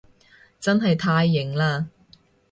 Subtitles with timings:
[0.59, 1.85] 真係太型喇